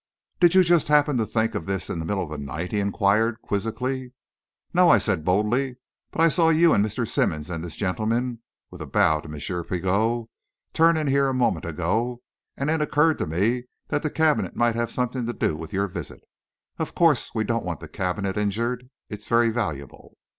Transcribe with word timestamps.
"Did 0.39 0.55
you 0.55 0.63
just 0.63 0.87
happen 0.87 1.17
to 1.17 1.27
think 1.27 1.53
of 1.53 1.67
this 1.67 1.87
in 1.87 1.99
the 1.99 2.05
middle 2.05 2.23
of 2.23 2.31
the 2.31 2.39
night?" 2.43 2.71
he 2.71 2.79
inquired 2.79 3.39
quizzically. 3.43 4.13
"No," 4.73 4.89
I 4.89 4.97
said, 4.97 5.23
boldly; 5.23 5.75
"but 6.09 6.21
I 6.21 6.27
saw 6.27 6.49
you 6.49 6.73
and 6.73 6.83
Mr. 6.83 7.07
Simmonds 7.07 7.51
and 7.51 7.63
this 7.63 7.75
gentleman" 7.75 8.39
with 8.71 8.81
a 8.81 8.87
bow 8.87 9.19
to 9.19 9.31
M. 9.31 9.63
Pigot 9.63 10.25
"turn 10.73 10.97
in 10.97 11.05
here 11.05 11.27
a 11.27 11.35
moment 11.35 11.65
ago, 11.65 12.23
and 12.57 12.71
it 12.71 12.81
occurred 12.81 13.19
to 13.19 13.27
me 13.27 13.65
that 13.89 14.01
the 14.01 14.09
cabinet 14.09 14.55
might 14.55 14.73
have 14.75 14.89
something 14.89 15.27
to 15.27 15.33
do 15.33 15.55
with 15.55 15.71
your 15.71 15.87
visit. 15.87 16.21
Of 16.79 16.95
course, 16.95 17.35
we 17.35 17.43
don't 17.43 17.63
want 17.63 17.79
the 17.79 17.87
cabinet 17.87 18.37
injured. 18.37 18.89
It 19.07 19.19
is 19.19 19.27
very 19.27 19.51
valuable." 19.51 20.17